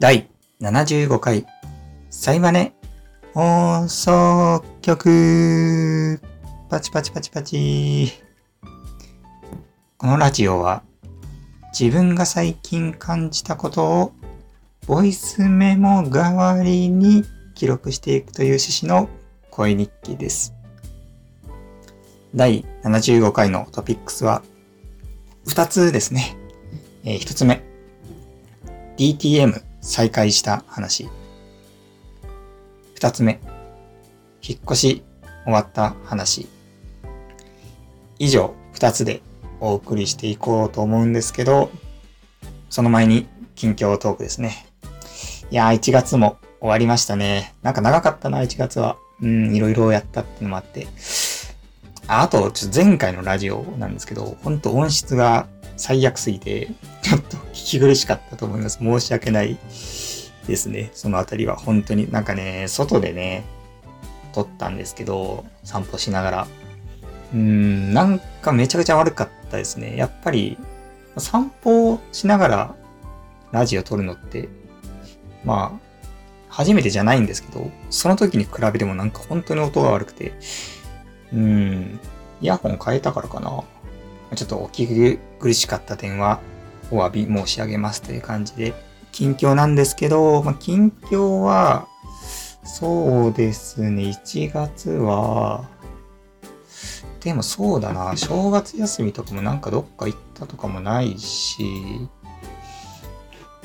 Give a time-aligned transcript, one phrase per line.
[0.00, 0.30] 第
[0.60, 1.44] 75回、
[2.08, 2.72] サイマネ。
[3.34, 6.20] 放送局。
[6.68, 8.12] パチパチパチパチ。
[9.96, 10.84] このラジオは
[11.76, 14.12] 自分が最近感じたことを
[14.86, 17.24] ボイスメモ代わりに
[17.56, 19.08] 記録していくという趣旨の
[19.50, 20.54] 声日記です。
[22.36, 24.44] 第75回のトピックスは
[25.46, 26.36] 2つですね。
[27.02, 27.64] えー、1つ目、
[28.96, 31.08] DTM 再開した話。
[32.96, 33.40] 2つ目、
[34.42, 35.02] 引っ越し
[35.44, 36.48] 終わった話。
[38.18, 39.22] 以上2つで
[39.60, 41.70] お送りしていこうと思うんですけど、
[42.70, 44.66] その前に近況トークですね。
[45.50, 47.54] いやー、1月も終わりましたね。
[47.62, 48.96] なんか長かったな、1月は。
[49.20, 50.86] うん、いろいろやったってのもあって。
[52.06, 55.46] ああと、ちょっと前回のラジオなんですけど、ほんと音質が
[55.78, 56.68] 最悪すぎて、
[57.02, 58.78] ちょっと聞き苦しかったと思います。
[58.78, 59.56] 申し訳ない
[60.46, 60.90] ですね。
[60.92, 62.10] そのあたりは本当に。
[62.10, 63.44] なんかね、外でね、
[64.34, 66.46] 撮ったんですけど、散歩しながら。
[67.32, 69.96] うーん、なんかめちゃくちゃ悪かったですね。
[69.96, 70.58] やっぱり、
[71.16, 72.74] 散歩しながら
[73.52, 74.48] ラジオ撮るのって、
[75.44, 75.88] まあ、
[76.48, 80.32] 初めてじゃないんですけど、その時に比べてもなんか本当に音が悪くて、
[81.32, 82.00] うーん、
[82.40, 83.62] イヤホン変えたからかな。
[84.34, 86.40] ちょっとお聞き苦しかった点は
[86.90, 88.74] お詫び申し上げますという感じで、
[89.12, 91.86] 近況なんですけど、まあ、近況は、
[92.64, 95.68] そうですね、1月は、
[97.20, 101.62] でもそうだな、正月休みとかもなんかどっか行ったとかもないし、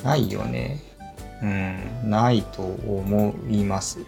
[0.03, 0.81] ないよね。
[1.41, 3.99] うん、ないと思います。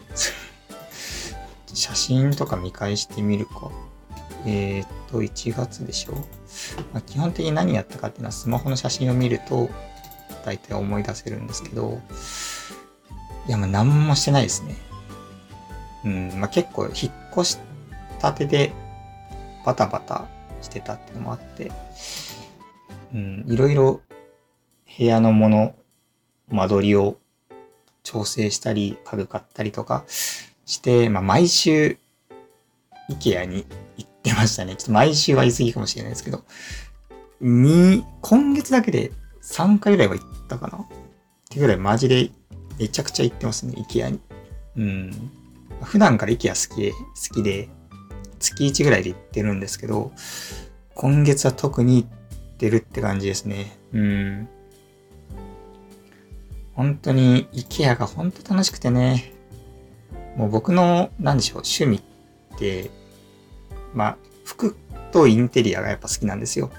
[1.74, 3.70] 写真とか見返してみるか。
[4.46, 6.14] えー、っと、1月でしょ？
[6.94, 9.70] まあ、基本的に何やったかっていうのはスマホの写真を見ると
[10.46, 12.00] 大体思い出せるんですけど、
[13.48, 14.76] いや、まあ何もしてないですね。
[16.06, 17.58] うん、まあ結構引っ越し
[18.20, 18.72] たてで
[19.66, 20.28] バタバタ
[20.62, 21.72] してたっていうのもあって、
[23.14, 24.02] うん、いろいろ
[24.98, 25.76] 部屋のもの、
[26.50, 27.18] 間取りを
[28.04, 31.98] 調整したり、家具買ったりとかして、まあ毎週、
[33.10, 33.66] IKEA に
[34.26, 34.76] ってましたね。
[34.76, 36.44] ちょっと毎週は言い過ぎかもしれないですけど、
[37.42, 39.12] に、今月だけで
[39.44, 40.86] 3回ぐらいは行ったかなっ
[41.50, 42.32] てぐらいマジで
[42.80, 44.20] めちゃくちゃ行ってますね、IKEA に。
[44.78, 45.32] うん。
[45.84, 46.98] 普段から IKEA 好きで、好
[47.36, 47.70] きで、
[48.40, 50.12] 月1ぐらいで行ってるんですけど、
[50.96, 53.78] 今月は特に行ってるって感じですね。
[53.94, 54.50] うん。
[56.74, 59.34] 本当に IKEA が本当楽しくてね。
[60.36, 61.98] もう僕の、なんでしょう、趣味
[62.56, 62.90] って、
[63.96, 64.76] まあ、服
[65.12, 66.72] とインテリアがやっぱ好きなんですよ。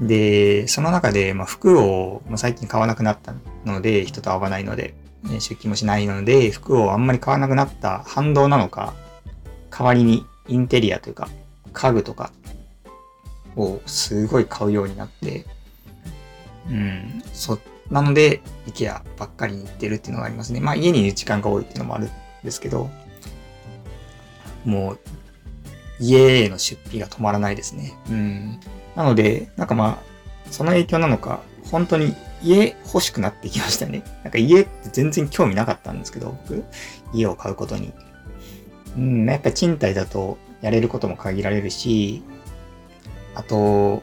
[0.00, 3.34] で、その中で、まあ、服を、まあ、最近買わなくなった
[3.64, 4.94] ので、人と会わないので、
[5.24, 8.94] 出勤もしないので、服をあんまり買わなくなった反動なのか、
[9.70, 11.28] 代わりにインテリアというか、
[11.72, 12.32] 家具とか
[13.56, 15.44] をすごい買うようになって、
[16.68, 17.58] うん、そ、
[17.90, 20.60] なので、IKEA ばっかりに行ってるっていうのがありますね。
[20.60, 22.10] まあ家にいる時間が多いっていうのもあるん
[22.44, 22.88] ですけど、
[24.64, 24.98] もう、
[26.00, 27.94] 家への出費が止まらないですね。
[28.08, 28.60] うん。
[28.96, 34.02] なので、なんかまあ、その影響なのか、本当に家欲しくなってきましたね。
[34.24, 36.64] なんか家って全然興味なかったんですけど、僕、
[37.12, 37.92] 家を買うことに。
[38.96, 42.22] うん、やっぱ賃貸だとやれることも限られるし、
[43.34, 44.02] あと、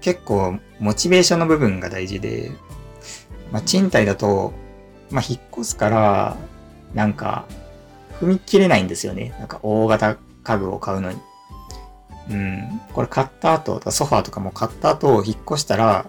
[0.00, 2.50] 結構モチベーションの部分が大事で、
[3.52, 4.52] まあ、賃貸だと、
[5.10, 6.36] まあ、引っ越すから、
[6.94, 7.46] なんか、
[8.20, 9.34] 踏み切れないんですよね。
[9.38, 11.18] なんか大型家具を買うのに。
[12.30, 12.80] うん。
[12.92, 16.06] これ買った後、ソファーとかも買った後、引っ越したら、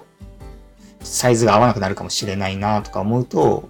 [1.01, 3.69] サイズが合わなくなるかもしれないなとか思うと、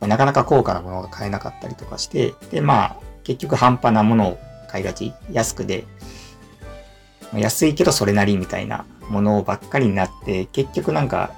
[0.00, 5.12] なかなか高価なものが買えなかったりとかして、で、まあ、結局半端なものを買いがち。
[5.32, 5.84] 安くで、
[7.34, 11.32] 安いけどそれなりみたいなものばっかりになって、結局なんか、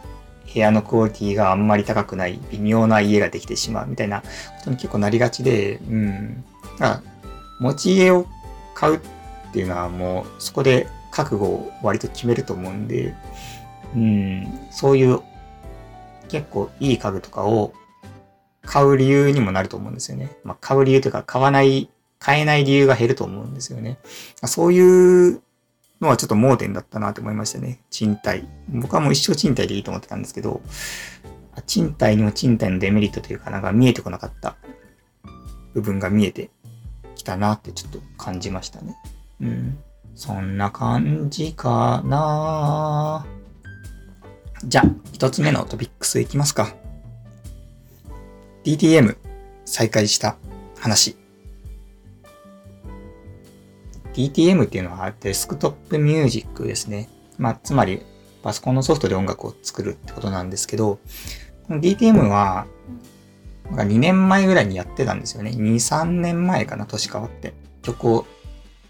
[0.53, 4.27] 部屋のクオリティがあんまり高くない、微妙な家ができてしまうみたいなこ
[4.65, 6.45] とに結構なりがちで、うん。
[6.79, 7.03] だか
[7.61, 8.27] 持ち家を
[8.75, 9.01] 買うっ
[9.53, 13.15] ていうのはもうそこで覚悟を割と決めると思うんで、
[13.95, 15.21] うん、そういう
[16.29, 17.73] 結構いい家具とかを
[18.63, 20.37] 買う理由にもなると思うんですよね。
[20.45, 23.99] まあ、買う理由というか買わない、買えない理由が減ると思うんですよね。
[24.45, 25.41] そういう
[26.01, 27.81] のはちょっと盲点だったなと思いましたね。
[27.91, 28.47] 賃貸。
[28.69, 30.61] 僕はもう一生賃貸でいいと思ってたんですけど、
[31.67, 34.57] 賃貸にも賃貸のデメリットというかなんか見えてこなかった
[35.75, 36.51] 部分が見えて
[37.17, 38.97] きたなってちょっと感じましたね。
[39.41, 39.79] うん。
[40.15, 43.25] そんな感じかな
[44.65, 46.75] じゃあ、一つ目のトピックスいきますか。
[48.65, 49.17] DTM
[49.65, 50.37] 再開した
[50.79, 51.17] 話。
[54.15, 57.09] DTM っていうのはデスクトップミュージックですね。
[57.39, 58.03] まあ、つまり
[58.43, 60.99] パソコンのソフトで音楽を作るってことなんですけど、
[61.69, 62.67] DTM は
[63.71, 65.51] 2年前ぐらいにやってたんですよね。
[65.51, 67.55] 2、3年前かな、年変わって。
[67.83, 68.27] 曲を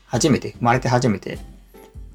[0.08, 1.38] 初めて、生まれて初めて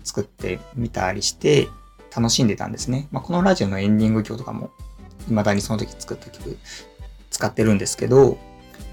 [0.03, 1.69] 作ってみたりして
[2.15, 3.07] 楽しんでたんですね。
[3.11, 4.71] まあ、このラジオのエンディング曲とかも
[5.27, 6.57] 未だにその時作った曲
[7.29, 8.37] 使ってるんですけど、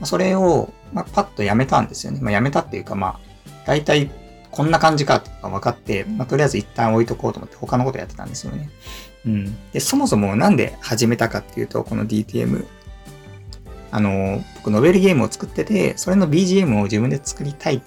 [0.01, 2.21] ま、それを、まあ、パッとやめたんですよね。
[2.21, 3.21] まあ、やめたっていうか、まあ、
[3.67, 4.11] 大体
[4.51, 8.71] こんな感じかって分かって、まあ、とりあえず一旦置いとこうと思って他のことやってたんですよね。
[9.27, 9.71] うん。
[9.73, 12.67] で、そもそもなんで始めたかっていうと、この DTM。
[13.93, 17.81] あの、僕ノベルゲームを作ってて、それの BGM を自分で作りたいっ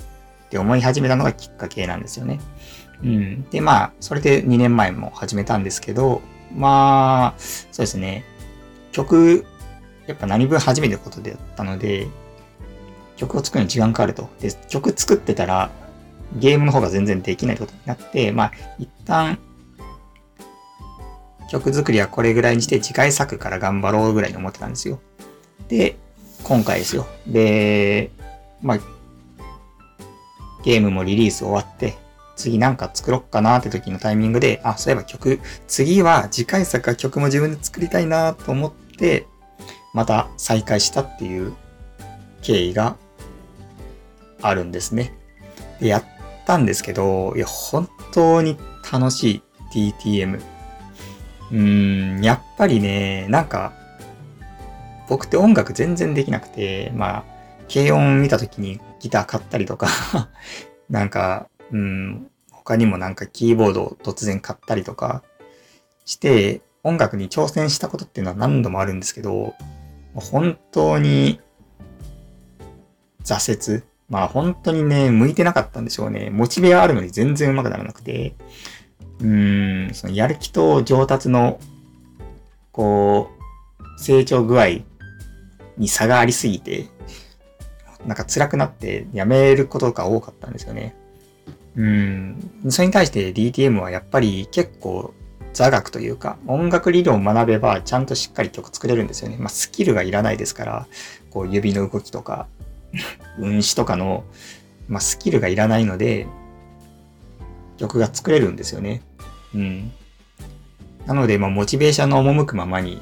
[0.53, 2.39] って思い始めたのがきっかけなんですよね。
[3.03, 3.49] うん。
[3.49, 6.21] で、まあ、それで2年前も始めたんですけど、
[6.55, 8.23] まあ、そうですね。
[8.91, 9.47] 曲、
[10.05, 12.07] やっぱ何分初めてことでやったので、
[13.17, 14.29] 曲を作るに時間かかると。
[14.39, 15.71] で、曲作ってたら、
[16.37, 19.39] ゲームの方が全然できないことになって、まあ、一旦、
[21.49, 24.99] 曲作りはこれぐらいにして次回作から頑張ろうぐらいに思ってたんですよ。
[25.67, 25.97] で、
[26.43, 27.07] 今回ですよ。
[27.25, 28.11] で、
[28.61, 28.79] まあ、
[30.63, 31.95] ゲームもリリース終わって、
[32.35, 39.27] 次なんか作ろっかなーって時のタイミングで、あ、そういえば曲、次は次回作は曲も自分で作りたいなと思って、
[39.93, 41.53] また再開したっていう
[42.41, 42.97] 経緯が
[44.41, 45.13] あるんですね。
[45.79, 46.03] で、やっ
[46.45, 48.57] たんですけど、いや、本当に
[48.91, 49.43] 楽し
[49.73, 50.41] い DTM。
[51.51, 53.73] うーん、やっぱりね、なんか、
[55.07, 57.23] 僕って音楽全然できなくて、まあ、
[57.73, 59.87] 軽音見た時にギター買ったりとか
[60.89, 65.23] なんか、うん、他にもなんかキーボードを突然買ったりとか
[66.05, 69.55] して、音楽に挑戦したことっていうのは何度もあるんですけど、
[70.13, 71.39] 本当に
[73.23, 73.83] 挫折。
[74.09, 76.29] まあ本当にね、向いてなかったんでしょうね。
[76.29, 78.35] モチベはあるのに全然上手くならなくて、
[79.19, 81.59] うーん、そのやる気と上達の、
[82.71, 83.29] こ
[83.79, 84.83] う、成長具合
[85.77, 86.89] に差がありすぎて、
[88.05, 90.95] なんか辛くなってやめることが多かったんですよね。
[91.75, 92.51] うん。
[92.69, 95.13] それに対して DTM はやっぱり結構
[95.53, 99.37] 座学というか、音楽理論を学べばちゃんとしっかり曲作れるんですよね。
[99.37, 100.87] まあスキルがいらないですから、
[101.29, 102.47] こう指の動きとか、
[103.39, 104.23] 運指とかの、
[104.87, 106.27] まあ、スキルがいらないので、
[107.77, 109.01] 曲が作れるんですよね。
[109.53, 109.91] うん。
[111.05, 113.01] なので、まあ、モチベーションの赴くままに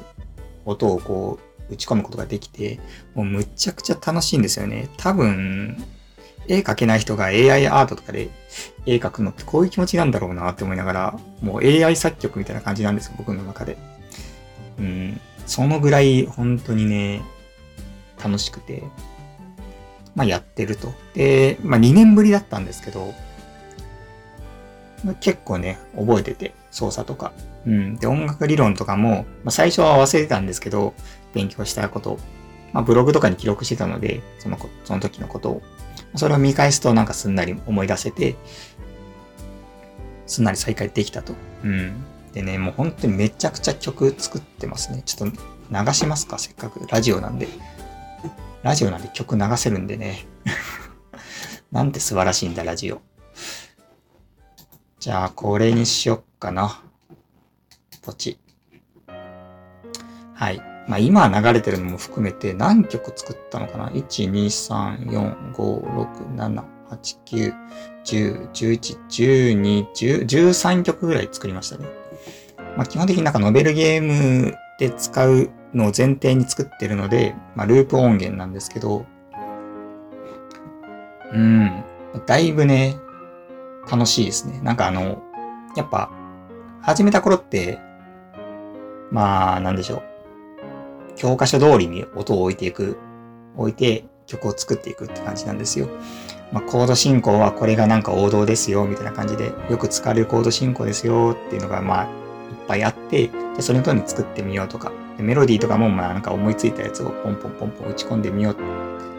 [0.65, 2.79] 音をこう打ち込むことができて、
[3.15, 4.89] もうむちゃくちゃ楽しいんですよね。
[4.97, 5.77] 多分、
[6.47, 8.29] 絵描けない人が AI アートとかで
[8.85, 13.77] 絵描くのってこういう気持ちなんだろうなって思いながら、もう AI 作曲みたいな感じなんですよ、僕の中で。
[14.79, 15.21] うん。
[15.45, 17.21] そのぐらい本当にね、
[18.23, 18.83] 楽しくて、
[20.15, 20.93] まあ、やってると。
[21.13, 23.13] で、まあ、2年ぶりだったんですけど、
[25.19, 27.31] 結構ね、覚えてて、操作とか。
[27.65, 27.95] うん。
[27.95, 30.93] で、音楽理論とかも、まあ、最初は忘れてたんですけど、
[31.33, 32.19] 勉強したこと
[32.73, 35.61] まあ、ブログとかに記録してたので、その、その時のことを。
[36.15, 38.35] それを見返すとなんかすんなり思い出せて、
[40.25, 41.33] すんなり再開できたと。
[41.63, 42.03] うん。
[42.33, 45.03] でね、もう本当にめちゃくちゃ曲作ってますね。
[45.05, 45.37] ちょっと
[45.69, 46.37] 流しますか？
[46.37, 46.87] せっかく。
[46.87, 47.47] ラジオなんで。
[48.63, 50.25] ラジオなんで曲流せるんでね。
[51.71, 53.01] なんて素晴らしいんだ、ラジオ。
[54.99, 56.81] じゃあ、これにしよっかな。
[58.01, 58.39] ポチ。
[60.33, 60.70] はい。
[60.87, 67.53] まあ、今流れてるのも含めて何曲作ったのかな ?1、2、3、4、5、6、7、8、9、
[68.03, 71.85] 10、11、12、10、13曲ぐらい作りましたね。
[72.77, 79.05] まあ、基本的になんかノベルゲームで使うのを前提に作ってるので、まあ、ループ音源なんですけど、
[81.33, 81.83] うん、
[82.25, 82.97] だいぶね、
[83.89, 84.59] 楽しいですね。
[84.61, 85.21] なんかあの、
[85.75, 86.11] やっぱ、
[86.81, 87.79] 始めた頃って、
[89.11, 90.10] まあ、なんでしょう。
[91.15, 92.97] 教科書通りに音を置いていく、
[93.57, 95.87] 置いて曲を作っていくって感じなんですよ。
[96.51, 102.09] まあ、コード進行はこれがなんか王道ですよ、みたいな感じで、よく使われるコード進行ですよっていうのが、まあ、いっ
[102.67, 108.55] ぱいあって、でそれの通りに作ってみようとか、メロディーとかもまあなんか思いついたやつをポンポンポンポン打ち込んでみよう。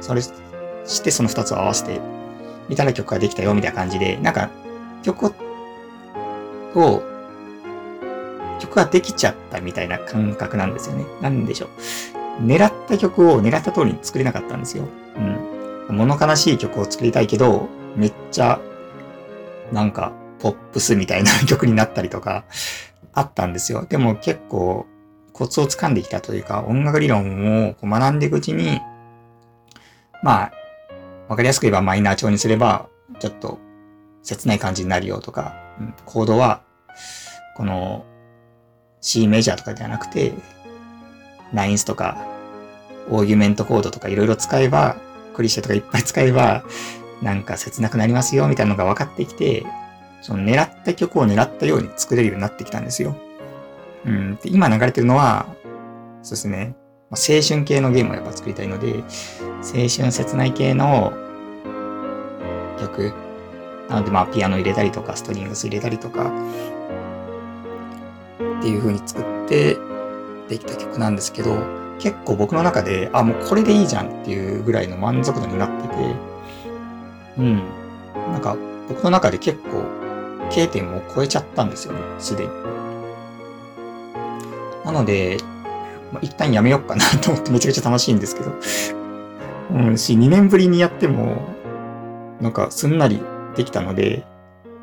[0.00, 0.32] それし
[1.02, 2.00] てその二つを合わせて
[2.68, 4.50] みたら曲ができたよみたいな感じで、なんか
[5.02, 5.34] 曲
[6.74, 7.02] を、
[8.62, 11.04] 曲ができちゃったみたいな感覚なんですよね。
[11.20, 11.66] なんでしょ
[12.40, 12.44] う。
[12.44, 14.86] 狙った曲を狙った通りに作れなかったんですよ。
[15.88, 15.96] うん。
[15.96, 18.60] 物悲しい曲を作りたいけど、めっちゃ、
[19.72, 22.44] なんか、ポップスみたいな曲になったりとか、
[23.12, 23.84] あったんですよ。
[23.88, 24.86] でも結構、
[25.32, 28.80] コツをつかんできたというか、音楽理論をこう学んでいくうちに、
[30.22, 30.52] まあ、
[31.28, 32.88] わかりやすく言えばマイナー調にすれば、
[33.18, 33.58] ちょっと
[34.22, 36.62] 切ない感じになるよとか、うん、コードは、
[37.56, 38.04] この
[39.02, 40.32] C メジャーとかではなくて、
[41.52, 42.16] ナインスとか、
[43.10, 44.96] オーギュメントコードとかいろいろ使えば、
[45.34, 46.64] クリシェとかいっぱい使えば、
[47.20, 49.66] なんか切なくなりますよみたいなのが分かってきて、
[50.22, 53.16] その狙った曲を狙ったように作れるようになってきたんですよ。
[54.06, 54.36] うん。
[54.36, 55.46] で、今流れてるのは、
[56.22, 56.76] そうですね。
[57.10, 59.02] ま、青春系のゲームをやっぱ作りたいので、
[59.62, 61.12] 青春切ない系の
[62.80, 63.12] 曲。
[63.88, 66.30] なので、まあ、ピアノ入れたりとか、ストリングス入れたりとか、
[68.62, 69.76] っていう風に作って
[70.48, 71.56] できた曲なんですけど、
[71.98, 76.16] 結構僕の中で、あ、もうこれでいいじゃんっていうぐらいの満足度になってて、
[77.38, 77.62] うん。
[78.30, 78.56] なんか、
[78.88, 79.82] 僕の中で結構、
[80.52, 82.50] K 点を超えちゃったんですよね、すでに。
[84.84, 85.38] なので、
[86.12, 88.52] まあ、一旦やめようかなと思ってめちゃくちゃ楽しいんですけど。
[89.74, 91.36] うん、し、2年ぶりにやっても、
[92.40, 93.20] なんかすんなり
[93.56, 94.24] できたので、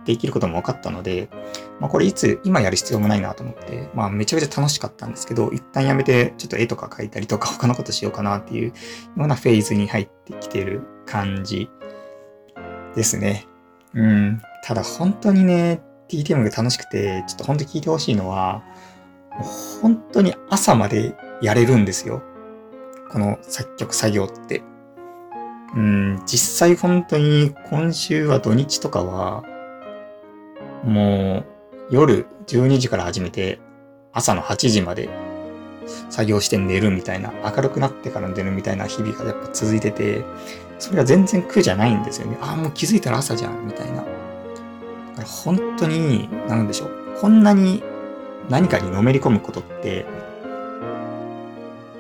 [0.04, 1.30] できることも分かったので、
[1.80, 8.74] まあこれいつ、今やる必要もないなと思って、まあめちゃくちゃ楽しかったんですけど、一旦やめてちょっと絵とか描いたりとか他のことしようかなっていうよ
[9.18, 11.70] うなフェーズに入ってきてる感じ
[12.96, 13.48] ですね。
[13.94, 14.42] うん。
[14.64, 18.64] ただ本当にね、TTM が楽しくて、ちょっと本当に聞いてほしいのは、
[19.82, 22.22] 本当に朝までやれるんですよ。
[23.10, 24.64] この作曲作業って。
[25.76, 29.44] うん、実際本当に今週は土日とかは、
[30.84, 31.59] もう
[31.90, 33.60] 夜12時から始めて
[34.14, 35.10] 朝の8時まで
[36.10, 40.24] 作業して寝るみたいな、明るくなってから寝るみたいな日々がやっぱ続いてて、
[40.78, 42.38] それが全然苦じゃないんですよね。
[42.42, 43.98] ああ、もう気づいたら朝じゃん、みたいな。
[43.98, 44.08] だか
[45.18, 47.18] ら本当に、なんでしょう。
[47.20, 47.84] こんなに
[48.50, 50.06] 何かにのめり込むことって、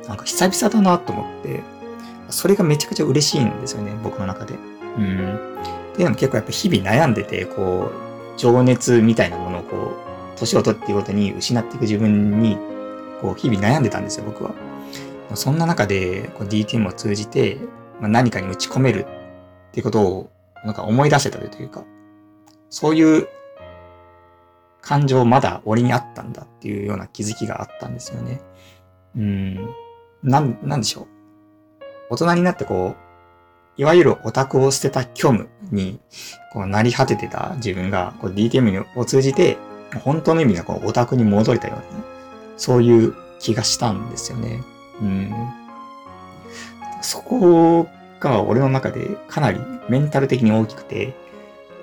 [0.07, 1.61] なんか久々だなと思って、
[2.29, 4.55] それがめちゃくちゃ嬉しいんですよね、僕の中で。
[4.97, 5.35] うん。
[5.93, 8.08] っていうのも結構やっぱ日々悩んでて、こう、
[8.39, 9.75] 情熱みたいなものをこ
[10.35, 12.57] う、年を取っていくごとに失っていく自分に、
[13.21, 14.53] こう、日々悩んでたんですよ、僕は。
[15.35, 17.57] そんな中で、DTM を通じて、
[17.99, 20.31] まあ、何かに打ち込めるっていうことを、
[20.63, 21.83] なんか思い出せたというか、
[22.69, 23.27] そういう
[24.81, 28.41] 感情まだ俺にあったんだっていうような気づきがあったんですよね。
[29.17, 29.55] うん。
[30.23, 31.07] な、なんでしょう。
[32.11, 33.08] 大人になってこう、
[33.79, 36.01] いわゆるオタクを捨てた虚無に、
[36.51, 39.57] こう、なり果ててた自分が、こう、DTM を通じて、
[40.03, 42.03] 本当の意味でこう、オタクに戻れたような、ね、
[42.57, 44.61] そういう気がしたんですよね。
[45.01, 45.33] うん。
[47.01, 47.87] そこ
[48.19, 51.13] が俺の中でかなりメンタル的に大きくて、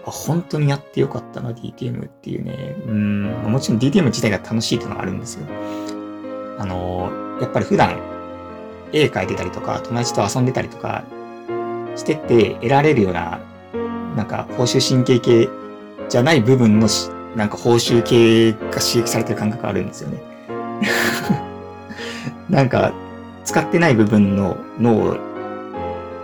[0.04, 2.76] あ、本当にやってよかったな、DTM っていうね。
[2.86, 5.46] うん、もちろん DTM 自体が楽しいっていうのがあるんですよ。
[6.58, 7.10] あの、
[7.40, 7.98] やっぱり普段
[8.92, 11.02] 絵描いてたりとか、友達と遊んでたりとか
[11.96, 13.40] してって得られるような、
[14.16, 15.48] なんか報酬神経系
[16.08, 16.88] じゃない部分の
[17.34, 20.22] なんか報酬系が刺激されてる感覚があるんですよね。
[22.48, 22.92] なんか、
[23.44, 25.16] 使ってない部分の脳を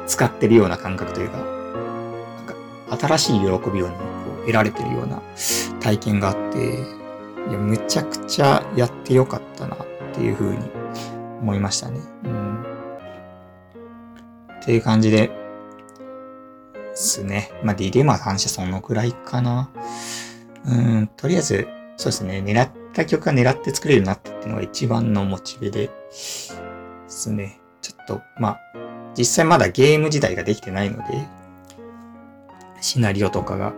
[0.06, 5.20] 使ってるような感覚というか、新しい喜びをね、こう得られてるような
[5.80, 6.74] 体験があって、
[7.50, 9.78] いや、むちゃくちゃやってよかったなっ
[10.14, 10.58] ていうふうに
[11.40, 12.00] 思いましたね。
[12.24, 12.64] うん。
[14.60, 15.30] っていう感じ、で
[16.94, 17.50] すね。
[17.62, 19.70] まあ、DDM は反射そのくらいかな。
[20.66, 22.42] うん、とりあえず、そうですね。
[22.44, 25.92] 狙った曲が狙って作れるようになったっていうのが一番のモチベで、で
[27.08, 27.60] すね。
[27.80, 28.60] ちょっと、まあ、
[29.16, 31.26] 実際まだゲーム自体ができてないので、
[32.80, 33.72] シナリオとかが。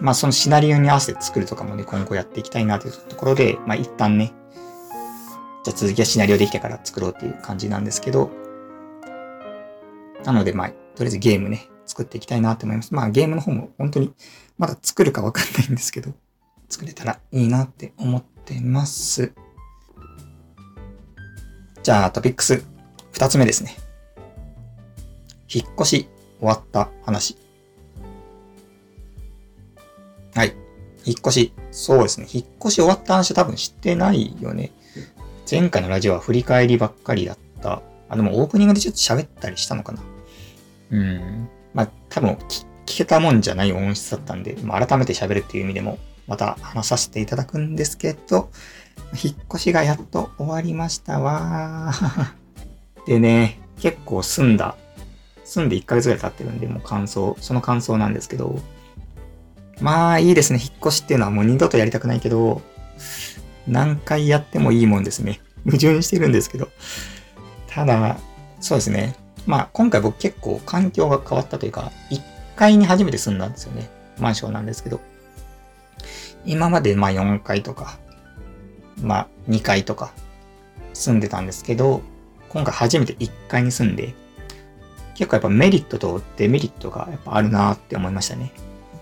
[0.00, 4.32] まあそのシナリオに合わせて作るとかもね、今後やっていきたいなというところで、まあ一旦ね、
[5.64, 8.30] じゃあ続きはシナリオできてから作ろうっていう感じなんですけど、
[10.24, 12.94] なのでまあ、とりあえずゲームね、作っていきたいなと思います。
[12.94, 14.14] まあゲームの方も本当に
[14.56, 16.12] まだ作るかわかんないんですけど、
[16.68, 19.32] 作れたらいいなって思ってます。
[21.82, 22.62] じゃあトピックス
[23.10, 23.76] 二つ目ですね。
[25.52, 27.36] 引っ越し終わった話。
[30.34, 30.54] はい。
[31.04, 31.52] 引っ越し。
[31.72, 32.28] そうですね。
[32.32, 34.70] 引っ越し終わった話は多分知ってないよね。
[35.50, 37.82] 前回のラジオは振り返りばっかりだった。
[38.08, 40.02] あ、でもオープニングでちょっと喋ったりしたのかな。
[40.90, 41.48] うん。
[41.78, 48.50] まあ、多分聞けたもんじゃない音質だったんで、まあ、改めて喋るっていう意味でも、また話させていただくんですけど、
[49.22, 51.92] 引っ越しがやっと終わりましたわ。
[53.06, 54.74] でね、結構住んだ。
[55.44, 58.60] 住んで1ヶ月ぐらい経ってるんで、もう感想、その感想なんですけど、
[59.80, 60.58] まあいいですね。
[60.60, 62.60] 引っ越しっていうのはもう二度とやりたくないけど、
[63.68, 65.40] 何回やってもいいもんですね。
[65.64, 66.68] 矛盾してるんですけど。
[67.68, 68.18] ただ、
[68.58, 69.27] そうですね。
[69.48, 72.20] まあ、今回僕結構環境が変わったというか、1
[72.54, 73.88] 階に初めて住んだんですよね。
[74.18, 75.00] マンションなんですけど。
[76.44, 77.98] 今までまあ4階とか、
[79.00, 80.12] まあ2階とか
[80.92, 82.02] 住んでたんですけど、
[82.50, 84.14] 今回初めて1階に住んで、
[85.14, 88.52] 結構やっぱメリットとデメリットがやっぱあるなって思いましたね。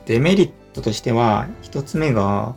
[0.06, 2.54] デメリットとしては、一つ目が、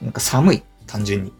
[0.00, 1.32] なんか寒い、単純に。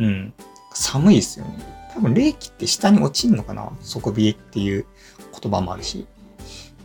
[0.00, 0.34] うん。
[0.74, 1.79] 寒いですよね。
[2.00, 3.70] 多分冷気って下に落ちんのかな？
[3.82, 4.86] 底冷えっていう
[5.38, 6.06] 言葉もあるし。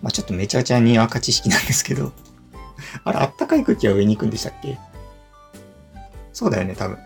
[0.02, 2.12] まあちょっとめちゃくちゃにわか知識なんですけど。
[3.06, 4.78] あれ、あったかい空気は上に行くんでしたっけ？
[6.34, 6.98] そうだよね、多分。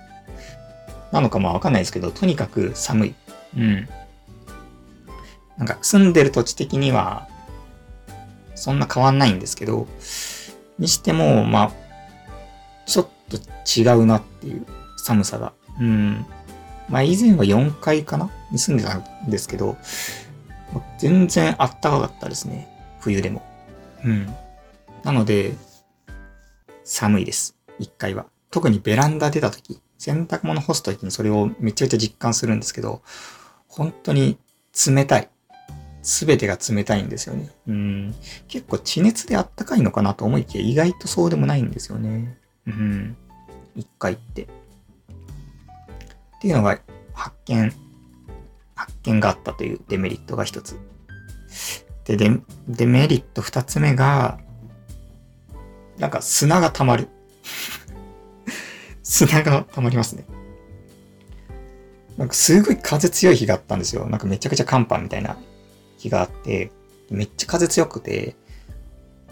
[1.12, 3.16] なのかまあわかんないですけど、とにかく寒い。
[3.56, 3.88] うん。
[5.60, 7.28] なんか住んでる土地的には、
[8.56, 9.88] そんな変わんないんですけど、
[10.80, 11.72] にしても、まあ、
[12.88, 13.38] ちょっと
[13.80, 14.66] 違うなっていう
[14.98, 15.54] 寒さが。
[15.80, 16.26] うん。
[16.90, 18.30] まあ以前は4階かな？
[18.52, 19.78] に住んでたんですけど、
[20.98, 22.68] 全然あったかかったですね。
[23.00, 23.42] 冬でも。
[24.04, 24.34] うん。
[25.04, 25.54] なので、
[26.84, 27.56] 寒いです。
[27.80, 28.26] 1階は。
[28.52, 33.02] 特にベランダ出た時、洗濯物干す時にそれをめちゃめちゃ実感するんですけど、
[33.68, 34.38] 本当に
[34.88, 35.30] 冷たい。
[36.02, 37.50] すべてが冷たいんですよね。
[37.68, 38.16] うん。
[38.48, 42.38] 結構地熱であったかいのかなと思いきや意外とそうでもないんですよね。
[42.66, 43.18] うん。
[43.76, 44.48] 一回って。
[46.40, 46.80] っていうのが
[47.14, 47.74] 発見、
[48.74, 50.80] 発見があったというデメリットが一つ。
[52.06, 54.40] で、デメリット二つ目が、
[55.98, 57.10] なんか砂が溜まる。
[59.04, 60.24] 砂が溜まりますね。
[62.18, 64.08] なんかすごい風強い日があったんですよ。
[64.08, 65.38] なんかめちゃくちゃ寒波みたいな
[65.98, 66.72] 日があって、
[67.10, 68.38] めっちゃ風強くて、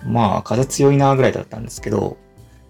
[0.03, 2.17] まあ風強いなぐらいだったんですけど、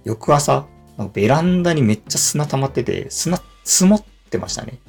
[0.03, 0.67] 翌朝、
[1.13, 4.80] ベランダにめっちゃ砂溜まってて、砂積もってましたね。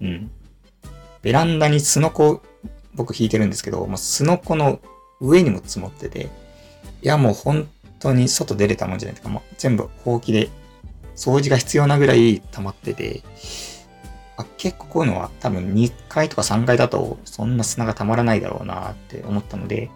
[0.00, 0.30] うん。
[1.22, 2.42] ベランダにスノコ、
[2.94, 4.80] 僕引いてるんですけど、もうスノコの
[5.20, 6.28] 上にも積もってて、
[7.02, 10.50] いやもう本当に外出れたもんじゃないとか、もう全部ほうきで
[11.16, 13.22] 掃除が必要なぐらい溜まってて、
[14.36, 19.90] あ結構こういうのは多分2階とか3階だとそんな砂が溜まらないだろうなって思ったので、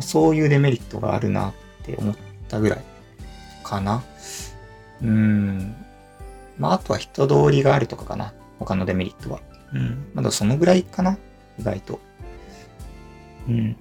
[0.00, 1.52] そういうデメリットがあるなっ
[1.84, 2.16] て思っ
[2.48, 2.84] たぐらい
[3.62, 4.02] かな。
[5.02, 5.86] うーん。
[6.60, 8.34] まあ、あとは人通りがあるとかかな。
[8.58, 9.40] 他のデメリットは。
[9.72, 10.10] うん。
[10.14, 11.18] まだそのぐらいかな。
[11.58, 11.98] 意外と。
[13.48, 13.76] うん。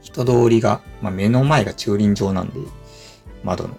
[0.00, 2.60] 人通りが、まあ、目の前が駐輪場なんで、
[3.42, 3.76] 窓の。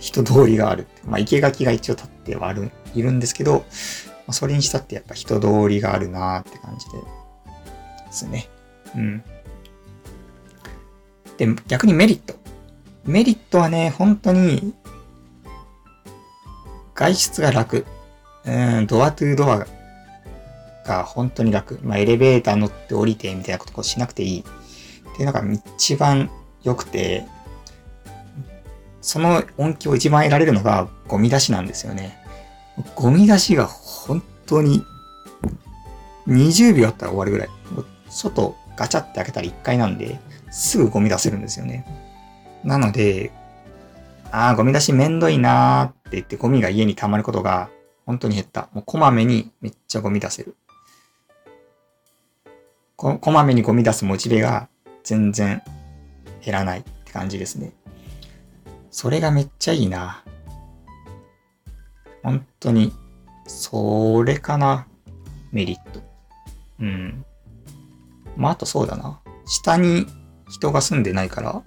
[0.00, 0.88] 人通りがある。
[1.04, 3.64] まあ、生垣が一応立ってはある、いるんですけど、ま
[4.28, 7.04] あ、それにしたってやっぱ人通りがあるなーって感じで、で
[8.12, 8.48] すね。
[8.96, 9.22] うん。
[11.36, 12.34] で、逆にメリット。
[13.04, 14.74] メリットはね、本当に、
[16.96, 17.86] 外出が楽。
[18.44, 19.66] うん、ドアトゥードア
[20.84, 21.78] が本当に楽。
[21.82, 24.40] まあ、エレベーター乗って降りてみたいなことをしなくていい。
[24.40, 25.42] っていうのが
[25.76, 26.30] 一番
[26.62, 27.24] 良くて、
[29.00, 32.18] その音響を一番得られるのがゴミ出しなんですよね。
[32.94, 34.84] ゴミ出しが本当に
[36.26, 37.48] 20秒あったら終わるぐらい。
[38.08, 40.18] 外ガチャって開けたら1回なんで、
[40.50, 41.84] すぐゴミ出せるんですよね。
[42.64, 43.32] なので、
[44.30, 47.68] ああ、ゴミ出しめんどいなーってって言ってゴミが家に溜まることが
[48.06, 48.68] 本当に減った。
[48.72, 50.56] もうこまめにめっちゃゴミ出せる。
[52.96, 54.68] ここまめにゴミ出すモチベが
[55.04, 55.62] 全然
[56.42, 57.72] 減らないって感じですね。
[58.90, 60.24] それがめっちゃいいな。
[62.22, 62.92] 本当に、
[63.46, 64.86] それかな。
[65.52, 66.00] メリット。
[66.80, 67.24] うん。
[68.36, 69.20] まあ、あとそうだな。
[69.44, 70.06] 下に
[70.48, 71.62] 人が住んでないから、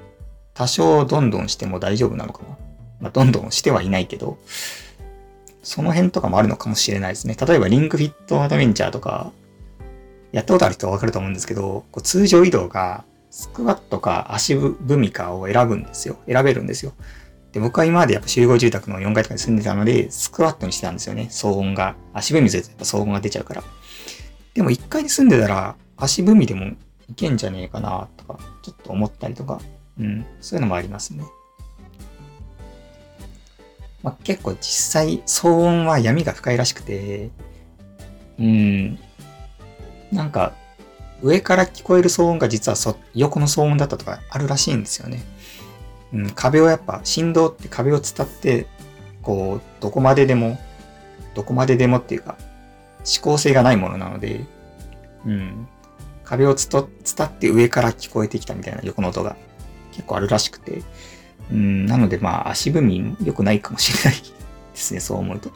[0.53, 2.57] 多少どんどんしても大丈夫なのかな。
[3.01, 4.37] まあ、どんどんしてはいないけど、
[5.63, 7.35] その辺とかもあるのかもしれないですね。
[7.39, 9.31] 例えば、リンクフィットアドベンチャーとか、
[10.31, 16.17] やったことある人はわかると思うんですけど、こう通常移動がスクワットか足踏みかを選ぶんですよ。
[16.27, 16.93] 選べるんですよ。
[17.51, 21.27] で、僕は今までやっぱ集合住宅の4階とかに住んでたので、スクワットにしてたんですよね。
[21.31, 21.95] 騒音が。
[22.13, 23.63] 足踏みするとやっぱ騒音が出ちゃうから。
[24.53, 26.65] でも1階に住んでたら、足踏みでも
[27.07, 29.59] いけんじゃねえかなとか、ちょっと思ったりとか、
[29.99, 31.23] うん、そういうのもありますね。
[34.03, 37.29] まあ、結構実際騒音は闇が深いらしくて、
[38.39, 38.99] うん、
[40.11, 40.53] なんか
[41.21, 45.21] 上から聞こえる騒音が実はそ横の騒音だったとかあるらしいんですよね。
[46.13, 48.67] うん、壁をやっぱ振動って壁を伝って、
[49.21, 50.59] こう、どこまででも、
[51.35, 52.37] どこまででもっていうか、
[53.05, 54.45] 指向性がないものなので、
[55.25, 55.67] うん、
[56.23, 59.35] 壁をつと伝って上から聞こえてきたみたいな横の音が
[59.91, 60.81] 結構あるらしくて、
[61.51, 64.27] うん、なのでまあ足踏み良くないかもしれないで
[64.75, 65.49] すね、そう思うと。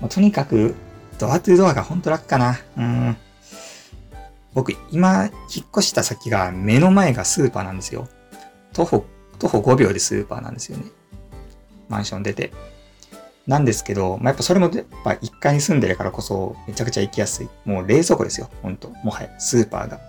[0.00, 0.74] まあ、とにかく、
[1.18, 2.58] ドアトゥドアがほんと楽かな。
[2.76, 3.16] うん。
[4.54, 8.08] 僕、今、引っ越した先が目の前がスーパーなんですよ。
[8.72, 9.04] 徒歩、
[9.38, 10.84] 徒歩5秒でスーパーなんですよね。
[11.88, 12.52] マンション出て。
[13.46, 17.48] なんですけど、まあ、やっぱそれもやっぱ1階に住んでるからこそめちゃくちゃ行きやすい。
[17.64, 18.50] もう冷蔵庫ですよ。
[18.62, 18.90] ほんと。
[19.04, 20.00] もはや、スーパーが。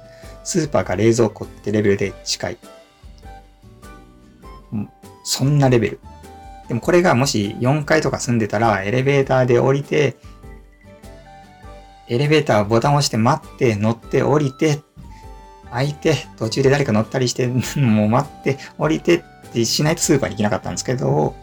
[0.44, 2.58] スーパーか冷蔵庫ってレベルで近い。
[5.24, 6.00] そんなレベル。
[6.68, 10.18] でもこれがもし4階とか住んでたら、エレベーターで降りて、
[12.10, 14.82] エレベーターボタンを押して待って、乗って降りて、
[15.72, 17.48] 開いて、途中で誰か乗ったりして、
[17.80, 21.36] もう待って、降りてってしないとスーパーに行けなかったんですけど、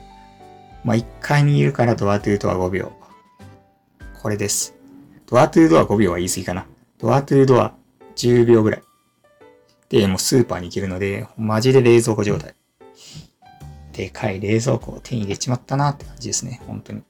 [0.85, 2.93] まあ、1階にいるからドアトゥードア5秒。
[4.23, 4.75] これです。
[5.27, 6.66] ドアトゥードア5秒は言い過ぎかな。
[6.99, 7.75] ドアトゥードア
[8.16, 8.83] 10秒ぐらい。
[9.88, 12.55] で、もうスーパーに行けるので、マジで冷蔵庫状態。
[14.01, 16.63] でかい冷蔵庫を手に入れちまったなって感じですね。
[16.67, 17.01] 本当に。
[17.01, 17.03] っ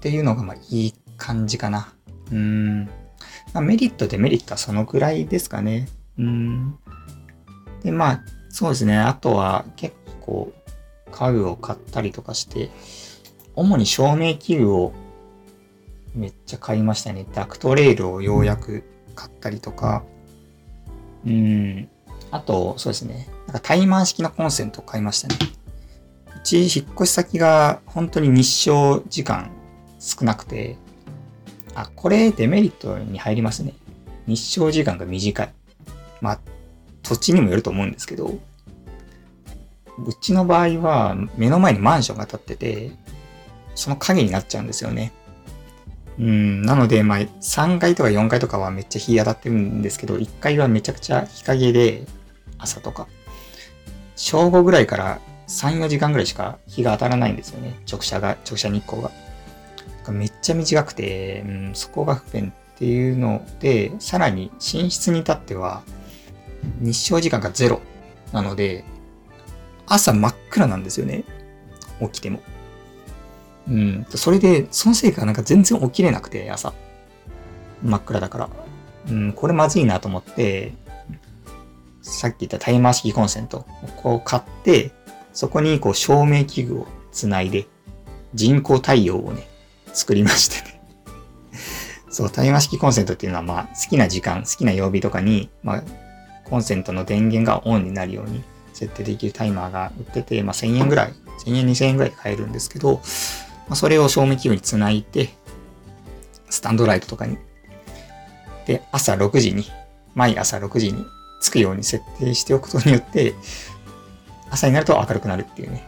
[0.00, 1.94] ていうのが、まあ、いい感じかな。
[2.32, 2.84] うん。
[2.84, 2.90] ま
[3.54, 5.88] あ、メリット、デメリットはそのくらいですかね。
[6.18, 6.78] うん。
[7.84, 8.98] で、まあ、そうですね。
[8.98, 10.52] あとは結構
[11.12, 12.70] 家具を買ったりとかして、
[13.54, 14.92] 主に照明器具を
[16.16, 17.24] めっちゃ買いましたね。
[17.32, 18.82] ダクトレールをようやく
[19.14, 20.02] 買ったりとか、
[21.24, 21.88] うん。
[22.36, 23.28] あと、そうですね。
[23.46, 25.36] なんかタイマー式のコンセントを買いましたね。
[26.36, 29.50] うち引っ越し先が本当に日照時間
[29.98, 30.76] 少なくて、
[31.74, 33.72] あ、これデメリットに入りますね。
[34.26, 35.52] 日照時間が短い。
[36.20, 36.40] まあ、
[37.02, 42.92] 土地にもよると思うんですけど、うちの場合は目の前にマンションが建ってて、
[43.74, 45.12] その影になっちゃうんですよね。
[46.18, 52.06] うん、なので、まあ、3階とか4階とかはめっちゃ日当たってるんですけど、1階はめちゃくちゃ日陰で、
[52.58, 53.06] 朝とか。
[54.14, 57.74] 正午ぐらいから3、4時間ぐらいしか日が当たらないんですよね。
[57.90, 59.10] 直射が、直射日光が。
[60.10, 65.82] めっちゃ短くて、うん、そこが不便っていうので、さらに寝室に至っては、
[66.80, 67.80] 日照時間がゼロ
[68.32, 68.84] なので、
[69.86, 71.24] 朝真っ暗なんですよね。
[72.00, 72.40] 起きても。
[73.68, 74.06] うん。
[74.10, 76.72] それで、そのせいかなんか全然起きれなくて、朝。
[77.82, 78.48] 真っ暗だから。
[79.10, 80.72] うん、これまずいなと思って、
[82.06, 83.64] さっき言ったタイマー式コンセントを
[83.96, 84.92] こう買って、
[85.32, 87.66] そこにこう照明器具をつないで、
[88.34, 89.48] 人工太陽をね、
[89.92, 90.80] 作りましてね。
[92.10, 95.82] そう、タイマー式コンセントっていうのはまあ好きな時間、好きな曜日とかに、まあ
[96.44, 101.12] コンセントの電源がオンになるように設定できるタイマーが売ってて、まあ、1000円ぐらい、
[101.44, 103.00] 1000円、2000円ぐらいで買えるんですけど、
[103.68, 105.30] まあ、それを照明器具につないで、
[106.50, 107.36] スタンドライトとかに。
[108.66, 109.64] で、朝6時に、
[110.14, 111.04] 毎朝6時に
[111.40, 113.34] つくように設定しておくことによって、
[114.50, 115.86] 朝になると明るくなるっていうね。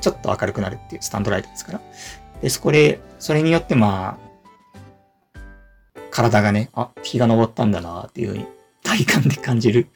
[0.00, 1.80] ちょっと明るくなるっていうスタンドライトですから。
[2.42, 5.38] で、そこで、それによってまあ、
[6.10, 8.46] 体がね、あ、日が昇ったんだなっていうふうに
[8.82, 9.88] 体感で感じる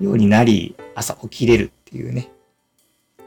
[0.00, 2.30] ようになり、朝起きれるっていうね、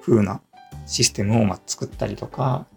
[0.01, 0.41] 風な
[0.86, 2.67] システムをま作ったりとか、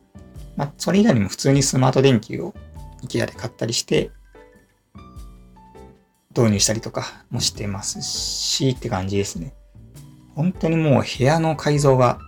[0.56, 2.54] まあ、それ以外にも普通にスマート電球を
[3.02, 4.10] IKEA で買ったりして、
[6.36, 9.54] 導入したりとかもしてますし、って感じですね。
[10.34, 12.18] 本当にもう部屋の改造が、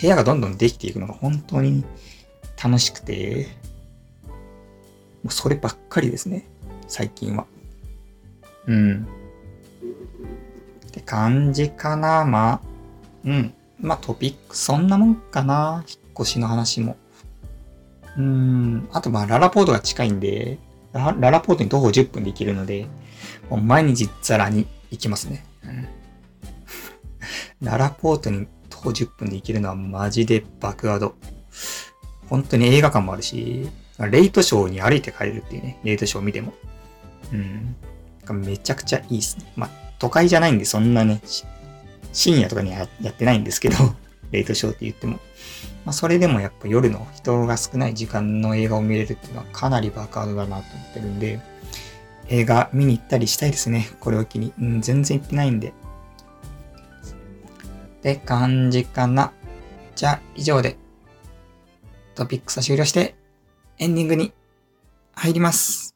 [0.00, 1.84] 部屋がどんどんできていくのが本当に
[2.62, 3.48] 楽しくて、
[5.22, 6.48] もうそればっかりですね。
[6.88, 7.46] 最近は。
[8.66, 9.06] うん。
[10.86, 12.24] って感じかな。
[12.24, 12.60] まあ、
[13.24, 13.54] うん。
[13.78, 15.84] まあトピックそんなもんかな。
[15.86, 16.96] 引っ越しの話も。
[18.16, 18.88] うん。
[18.92, 20.58] あとまあララポートが近いんで、
[20.92, 22.86] ララポートに徒歩10分で行けるので、
[23.48, 25.44] もう毎日ザラに行きますね。
[25.64, 25.88] うん。
[27.62, 31.14] ララポートに徒歩10分で行けるのはマジで爆アド。
[32.28, 36.54] 本当に映画館もあるし、レイトショーに歩いて帰れるっていうね、レイトショーを見ても。
[37.32, 37.76] うん。
[38.32, 39.52] めちゃくちゃいいっすね。
[39.56, 41.20] まあ、都会じゃないんでそんなね、
[42.12, 43.76] 深夜とかにはやってないんですけど、
[44.30, 45.18] レイトショーって言っても。
[45.84, 51.40] まあ、それでもやっぱ夜の人が少ない時間の映画を見れるっていうのはかなりバカードだなと思ってるんで、
[52.28, 53.90] 映画見に行ったりしたいですね。
[54.00, 54.52] これを機に。
[54.60, 55.68] うん、全然行ってないんで。
[55.68, 55.72] っ
[58.02, 59.32] て感じかな。
[59.96, 60.76] じゃあ、以上で、
[62.14, 63.16] トピックスは終了して、
[63.78, 64.32] エンディングに
[65.12, 65.89] 入ります。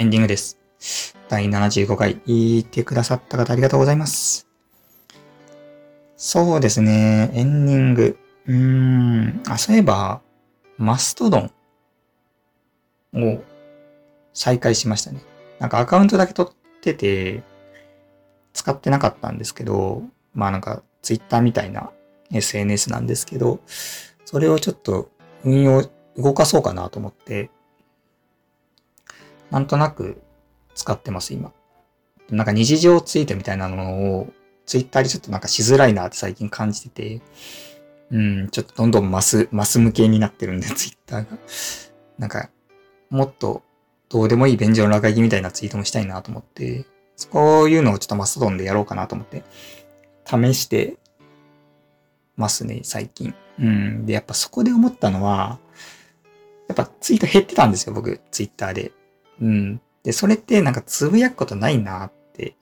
[0.00, 0.56] エンディングです。
[1.28, 4.48] 第75回、聞いてくださった方ありがとうございます。
[6.16, 7.30] そうですね。
[7.34, 8.18] エンディング。
[8.46, 9.42] うーん。
[9.46, 10.22] あ、そういえば、
[10.78, 11.50] マストド
[13.12, 13.44] ンを
[14.32, 15.20] 再開しましたね。
[15.58, 17.42] なんかアカウントだけ取ってて、
[18.54, 21.90] 使ってなかったんですけど、まあなんかツイッターみたいな
[22.32, 23.60] SNS なんですけど、
[24.24, 25.10] それをちょっと
[25.44, 25.86] 運用、
[26.16, 27.50] 動かそうかなと思って、
[29.50, 30.20] なんとなく
[30.74, 31.52] 使ってます、今。
[32.30, 34.32] なんか日常ツイートみたいなのを
[34.66, 37.22] ツイッターでちょっとなんかしづらいなって最近感じてて、
[38.10, 41.38] うん、ちょっとどんどんマス、マス向けになってるんで、ツイッターが。
[42.18, 42.50] なんか、
[43.08, 43.62] もっと
[44.08, 46.86] どうでもいい便所の落書きみたいなツイートもしたいなと思って、
[47.16, 49.42] そういうのをちょっとマストドンでやろうかなと思って、
[50.24, 50.96] 試して
[52.36, 53.34] ますね、最近。
[53.58, 54.06] うん。
[54.06, 55.58] で、やっぱそこで思ったのは、
[56.68, 58.92] やっぱツイート減ってたんですよ、僕、ツイッターで。
[59.40, 59.80] うん。
[60.02, 62.54] で、それってなんかつぶやくことないなって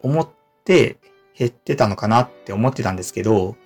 [0.00, 0.28] 思っ
[0.64, 0.96] て
[1.36, 3.56] 減ってたのかなって思ってたんですけど、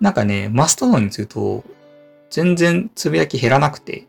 [0.00, 1.64] なんかね、マストドンにすると、
[2.30, 4.06] 全然つぶやき減らなくて、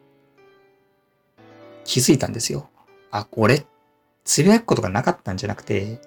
[1.83, 2.69] 気づいたんですよ。
[3.11, 3.65] あ、これ、
[4.23, 5.99] つぶやくことがなかったんじゃなくて、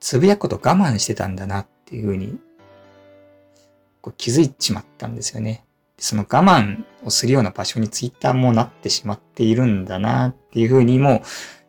[0.00, 2.38] つぶやくこと我慢してたんだなっていうふうに、
[4.00, 5.64] こう気づいちまったんですよね。
[5.98, 11.22] その我慢をするような場所にツイッターもなってしまっているんだなっていうふうにも、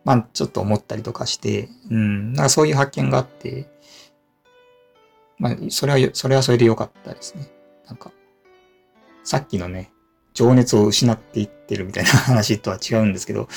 [0.03, 3.67] まあちょっと思ったりとかして、うん、なんかそういう発見があって、
[5.37, 7.49] まあそれは、それはそれで良かったですね。
[7.87, 8.11] なんか、
[9.23, 9.91] さっきのね、
[10.33, 13.47] 情熱を失っていってるみたいな話とは違うんですけど、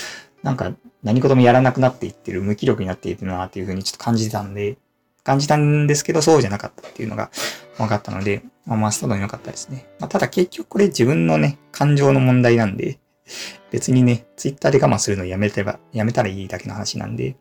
[0.43, 4.79] なんか何事もやらなくなっていってる、無気力になっているなっていうふうにちょっと感じたんで、
[5.25, 7.31] 感じたんですけど、そうじゃなかったっていうのが
[7.77, 9.87] 分かったので、まあ、マストドン良かったですね。
[9.99, 13.01] まあ、ただ結局これ自分のね、感情の問題なんで、
[13.73, 17.37] 別にね、ツイッターで我慢するのやめてば、やめたらいいだけの話なんで、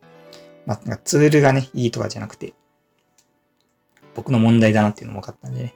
[0.66, 2.54] まあ、ツールがね、いいとかじゃなくて、
[4.16, 5.76] 僕の問題だなっていうのも分かったんでね。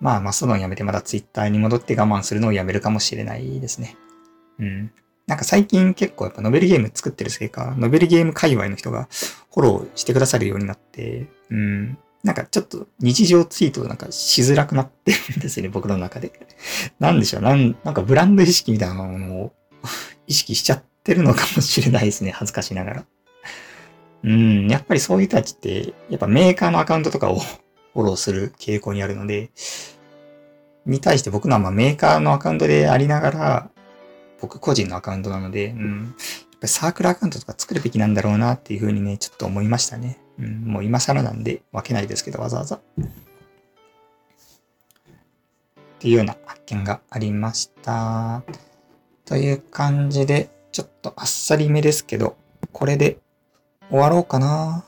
[0.00, 3.96] まあ、マストドンやめてまたツイッターに戻って我慢するのをやめるかもしれないですね。
[4.58, 4.90] うん。
[5.26, 9.08] なんか最近結構やっぱノベルゲーム作ってるせいか、ノベルゲーム界隈の人が
[9.52, 11.98] フォローしてくださるようになって、うん。
[12.26, 16.32] なんかちょっと日常ツイートなんかしづらくなってるんですよね、僕の中で。
[16.98, 19.52] なんでしょう、なん、なんかブランド意識みたいなものを
[20.26, 23.04] 意識しちゃってるのかもしれないですね、恥ずかしながら。
[24.24, 27.38] うん、やっぱりそういう人たちって、やっぱメーカーのアカウントとかを
[27.94, 29.52] フォローする傾向にあるので、
[30.84, 33.70] に対して僕のはまメーカーのアカウントでありながら、
[34.40, 40.18] 僕個人のアカウントなので、うん、やっぱりサークルアカウントとか作るべきなんだろうなっていうふうにね、ちょっと思いましたね。
[40.38, 42.76] うん、もう今更なんで分けないですけど、わざわざ。
[42.76, 42.80] っ
[45.98, 48.42] ていうような発見がありました。
[49.24, 52.36] という感じで、ちょっとあっさりめですけど、
[52.72, 53.18] これで
[53.88, 54.84] 終わろうかな。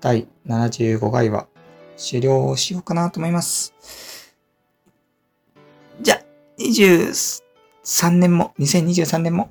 [0.00, 1.46] 第75回は
[1.96, 3.74] 終了しようかなと思います。
[6.00, 6.22] じゃ、
[6.58, 7.42] 23
[8.10, 9.50] 年も、2023年も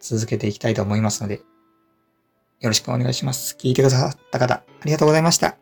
[0.00, 1.40] 続けていきたいと思いますので、
[2.62, 3.56] よろしくお願いします。
[3.58, 5.56] 聞いてくださった方、ありがとうございました。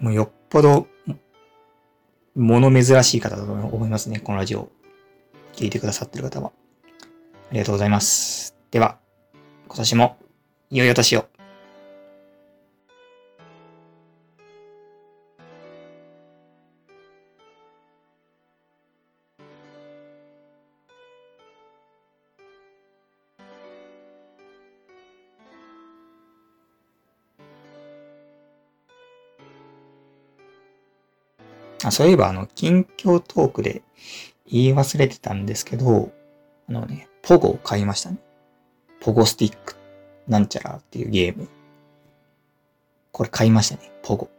[0.00, 0.86] もうよっぽど、
[2.34, 4.20] もの珍しい方だと思いますね。
[4.20, 4.70] このラジオ。
[5.52, 6.50] 聞いてくださってる方は。
[7.50, 8.56] ありがとうございます。
[8.70, 8.98] では、
[9.66, 10.16] 今年も、
[10.70, 11.26] 良いお年を。
[31.88, 33.82] あ、そういえばあの、近況トークで
[34.46, 36.10] 言い忘れてたんですけど、
[36.68, 38.18] あのね、ポゴを買いましたね。
[39.00, 39.76] ポゴスティック
[40.26, 41.48] なんちゃらっていうゲーム。
[43.12, 44.30] これ買いましたね、ポゴ。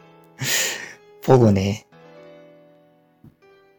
[1.22, 1.86] ポゴね。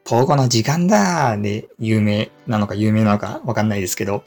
[0.03, 4.23] ポゴの時間だーで有名なのか有名なのかわかんないですけど、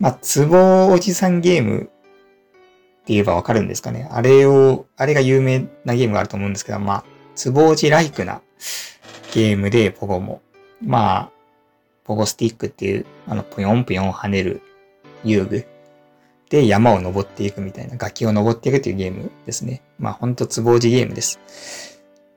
[0.00, 4.08] まあ、ツボおじさんゲームって言えばわかるんですかね。
[4.10, 7.04] あれを、あれが有名なゲームがあると思うんですけど、まあ、
[7.38, 8.42] つぼうじライクな
[9.32, 10.42] ゲームで、ポゴも。
[10.82, 11.30] まあ、
[12.02, 14.60] ポゴスティックっていう、あの、ぷよんぷよん跳ねる
[15.22, 15.64] 遊具
[16.50, 19.82] で山を登っていくみたいな、崖を登っていくっていうゲームですね。
[20.00, 21.38] まあ、ほんとつぼうじゲームです。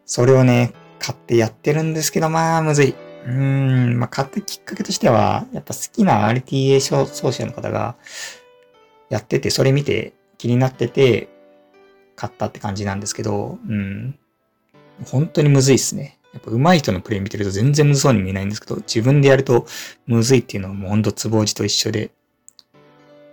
[0.05, 2.89] それをね、買ってやってるんですけど、まあ、むずい。
[3.25, 7.95] うーん、まあ、買ったきっかけとしては、やっぱ好きな RTA 奏者の方が
[9.09, 11.27] やってて、それ見て気になってて、
[12.15, 14.19] 買ったって感じなんですけど、うん。
[15.05, 16.17] 本当にむずいっすね。
[16.33, 19.65] やっぱ上手い人のプレイ見てると全然むずそうに見えないんですけど、自分でやると
[20.05, 22.11] むずいっていうのはもうほんとつぼうじと一緒で。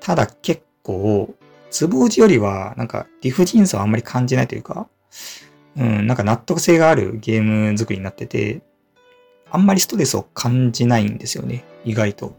[0.01, 1.35] ただ結構、
[1.81, 4.89] 壺打ちよりは、なんか理不尽さをあんまり感じないというか、
[5.77, 8.63] うん、なんか納得性があるゲーム作りになってて、
[9.51, 12.37] あんまりストレスを感じないんですよね、意外と。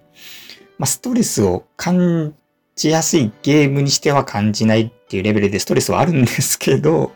[0.78, 2.36] まあ、ストレスを感
[2.76, 7.12] じやすいゲームにしては感じないっていうレベルでストレスはあるんですけど、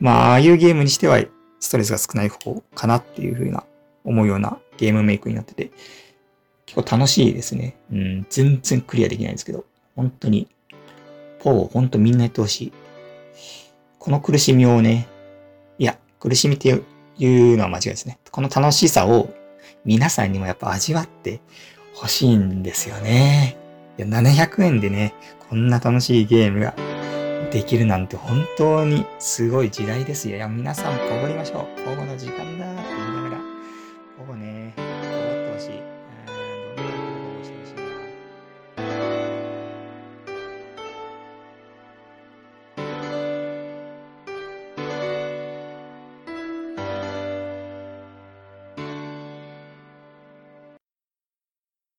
[0.00, 1.22] まあ、ああいうゲームにしては
[1.60, 3.64] ストレスが少ない方かなっていうふうな
[4.04, 5.70] 思うようなゲームメイクになってて、
[6.66, 7.76] 結構楽しいですね。
[7.92, 9.64] うん、全然クリアできないんですけど、
[9.96, 10.48] 本当に、
[11.38, 12.72] ポー、本当みんなやってほしい。
[13.98, 15.08] この苦しみをね、
[15.78, 16.68] いや、苦しみって
[17.18, 18.18] いうのは間違いですね。
[18.30, 19.32] この楽しさを
[19.84, 21.40] 皆さんにもやっぱ味わって
[21.94, 23.56] ほしいんですよね。
[23.96, 25.14] いや、700円でね、
[25.48, 26.74] こんな楽しいゲームが
[27.54, 30.36] できるなんて本当にすごい時代ですよ。
[30.36, 31.88] いや、皆さん、こごりましょう。
[31.88, 32.66] 午後の時間だ